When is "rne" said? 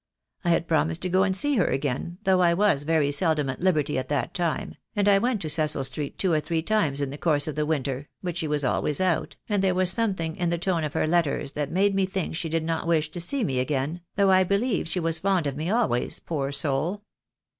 11.95-12.09